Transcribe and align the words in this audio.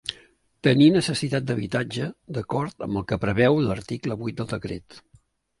Tenir 0.67 0.87
necessitat 0.95 1.45
d'habitatge, 1.49 2.07
d'acord 2.37 2.87
amb 2.87 3.03
el 3.03 3.07
que 3.13 3.21
preveu 3.27 3.63
l'article 3.67 4.21
vuit 4.25 4.41
del 4.41 4.51
Decret. 4.57 4.99